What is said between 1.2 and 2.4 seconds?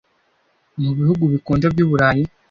bikonja by’u Burayi